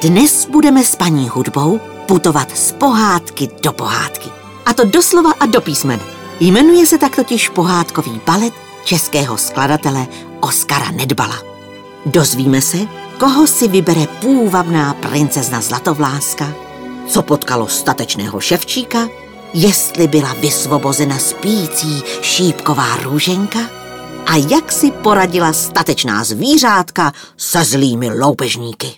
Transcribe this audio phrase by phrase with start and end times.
[0.00, 4.30] Dnes budeme s paní hudbou putovat z pohádky do pohádky.
[4.66, 6.02] A to doslova a do písmene.
[6.40, 10.06] Jmenuje se tak totiž pohádkový balet českého skladatele
[10.40, 11.38] Oskara Nedbala.
[12.06, 12.78] Dozvíme se,
[13.18, 16.54] koho si vybere půvabná princezna Zlatovláska,
[17.06, 19.08] co potkalo statečného ševčíka,
[19.54, 23.60] jestli byla vysvobozena spící šípková růženka
[24.26, 28.96] a jak si poradila statečná zvířátka se zlými loupežníky.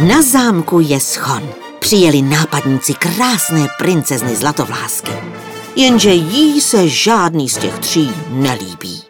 [0.00, 1.48] Na zámku je schon.
[1.78, 5.12] Přijeli nápadníci krásné princezny Zlatovlásky.
[5.76, 9.02] Jenže jí se žádný z těch tří nelíbí.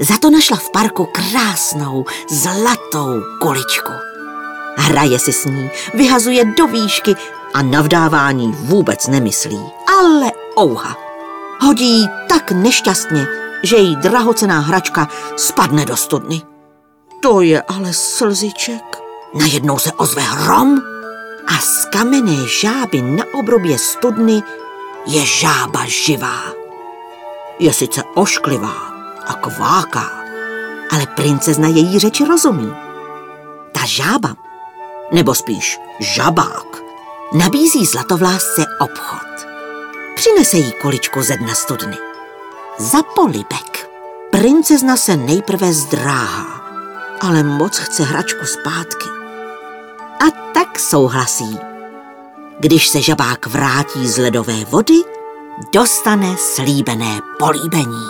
[0.00, 3.92] Za to našla v parku krásnou zlatou kuličku.
[4.76, 7.14] Hraje si s ní, vyhazuje do výšky
[7.54, 9.60] a na vdávání vůbec nemyslí.
[10.00, 10.96] Ale ouha.
[11.60, 13.26] Hodí tak nešťastně,
[13.62, 16.42] že její drahocená hračka spadne do studny.
[17.22, 18.99] To je ale slziček.
[19.34, 20.82] Najednou se ozve hrom
[21.46, 24.42] a z kamenné žáby na obrubě studny
[25.06, 26.42] je žába živá.
[27.58, 28.74] Je sice ošklivá
[29.26, 30.10] a kváká,
[30.90, 32.72] ale princezna její řeči rozumí.
[33.72, 34.34] Ta žába,
[35.12, 36.82] nebo spíš žabák,
[37.32, 39.46] nabízí zlatovlásce obchod.
[40.16, 41.96] Přinese jí kuličku ze dna studny.
[42.78, 43.90] Za polibek
[44.30, 46.60] princezna se nejprve zdráhá,
[47.20, 49.19] ale moc chce hračku zpátky
[50.80, 51.58] souhlasí.
[52.60, 54.94] Když se žabák vrátí z ledové vody,
[55.74, 58.04] dostane slíbené políbení.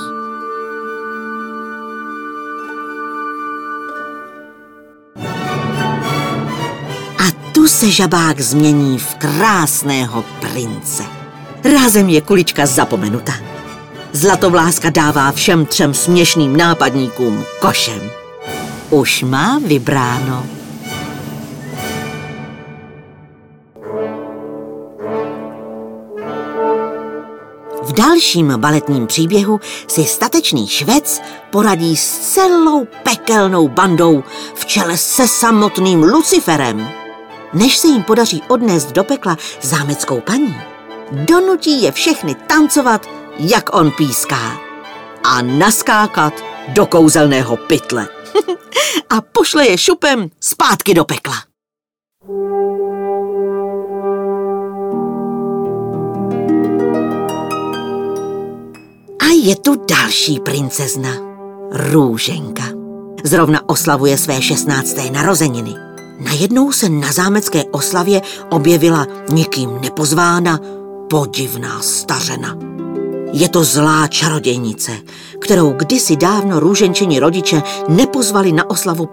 [7.19, 11.03] A tu se žabák změní v krásného prince.
[11.65, 13.33] Rázem je kulička zapomenuta.
[14.13, 18.11] Zlatovláska dává všem třem směšným nápadníkům košem.
[18.91, 20.60] Už má vybráno.
[27.91, 34.25] V dalším baletním příběhu si statečný švec poradí s celou pekelnou bandou
[34.55, 36.89] v čele se samotným Luciferem.
[37.53, 40.57] Než se jim podaří odnést do pekla zámeckou paní,
[41.13, 43.07] donutí je všechny tancovat,
[43.39, 44.61] jak on píská
[45.25, 46.35] a naskákat
[46.69, 48.09] do kouzelného pytle.
[49.11, 51.37] a pošle je šupem zpátky do pekla.
[59.43, 61.11] Je tu další princezna,
[61.73, 62.63] Růženka.
[63.25, 65.75] Zrovna oslavuje své šestnácté narozeniny.
[66.25, 70.61] Najednou se na zámecké oslavě objevila nikým nepozvána
[71.11, 72.59] podivná stařena.
[73.33, 74.93] Je to zlá čarodějnice,
[75.39, 79.09] kterou kdysi dávno růženčini rodiče nepozvali na oslavu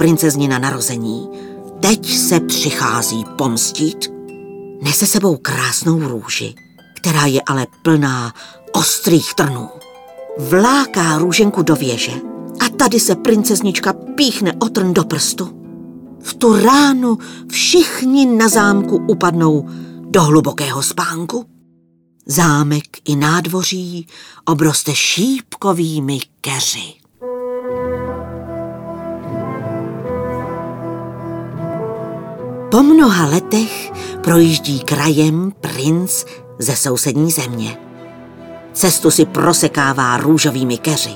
[0.47, 1.29] na narození.
[1.79, 4.11] Teď se přichází pomstit.
[4.81, 6.55] Nese sebou krásnou růži,
[6.95, 8.33] která je ale plná
[8.73, 9.69] ostrých trnů
[10.39, 12.11] vláká růženku do věže
[12.59, 15.49] a tady se princeznička píchne otrn do prstu.
[16.19, 17.17] V tu ránu
[17.51, 19.69] všichni na zámku upadnou
[20.01, 21.45] do hlubokého spánku.
[22.25, 24.07] Zámek i nádvoří
[24.45, 26.93] obroste šípkovými keři.
[32.71, 33.91] Po mnoha letech
[34.23, 36.25] projíždí krajem princ
[36.59, 37.86] ze sousední země.
[38.77, 41.15] Cestu si prosekává růžovými keři.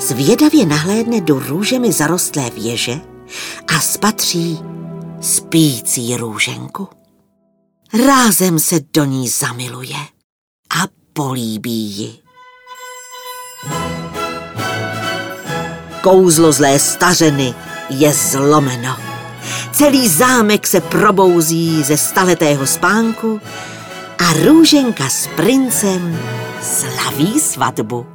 [0.00, 3.00] Zvědavě nahlédne do růžemi zarostlé věže
[3.76, 4.58] a spatří
[5.20, 6.88] spící růženku.
[8.06, 9.96] Rázem se do ní zamiluje
[10.80, 12.18] a políbí ji.
[16.00, 17.54] Kouzlo zlé stařeny
[17.90, 18.96] je zlomeno.
[19.72, 23.40] Celý zámek se probouzí ze staletého spánku
[24.22, 26.18] a Růženka s princem
[26.62, 28.06] slaví svatbu.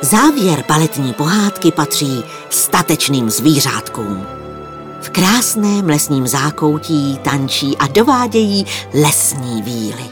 [0.00, 4.26] Závěr baletní pohádky patří statečným zvířátkům.
[5.00, 8.66] V krásném lesním zákoutí tančí a dovádějí
[9.02, 10.04] lesní víly.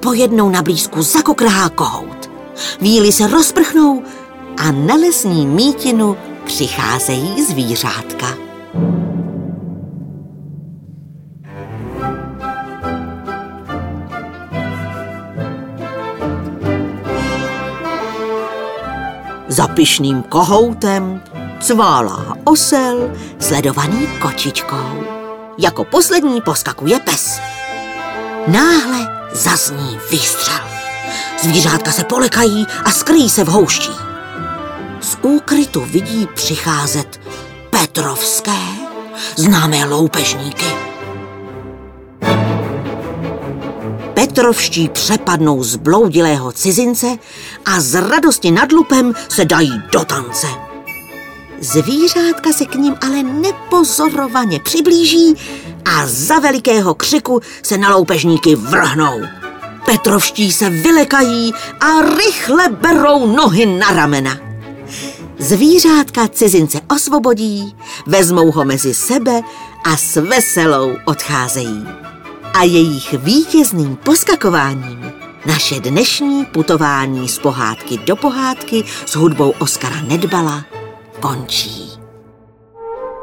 [0.00, 2.30] Pojednou na blízku zakokrhá kohout.
[2.80, 4.02] Víly se rozprchnou
[4.58, 8.26] a na lesní mítinu přicházejí zvířátka.
[19.48, 21.22] Za pyšným kohoutem
[21.60, 25.04] cválá osel, sledovaný kočičkou.
[25.58, 27.40] Jako poslední poskakuje pes.
[28.46, 30.64] Náhle zazní výstřel.
[31.42, 34.03] Zvířátka se polekají a skryjí se v houští.
[35.24, 37.20] Úkrytu vidí přicházet
[37.70, 38.58] Petrovské,
[39.36, 40.64] známé loupežníky.
[44.14, 47.06] Petrovští přepadnou zbloudilého cizince
[47.64, 50.46] a z radosti nad lupem se dají do tance.
[51.60, 55.34] Zvířátka se k ním ale nepozorovaně přiblíží
[55.84, 59.20] a za velikého křiku se na loupežníky vrhnou.
[59.86, 64.43] Petrovští se vylekají a rychle berou nohy na ramena.
[65.38, 67.76] Zvířátka cizince osvobodí,
[68.06, 69.40] vezmou ho mezi sebe
[69.84, 71.86] a s veselou odcházejí.
[72.54, 75.12] A jejich vítězným poskakováním
[75.46, 80.64] naše dnešní putování z pohádky do pohádky s hudbou Oskara Nedbala
[81.20, 81.93] končí.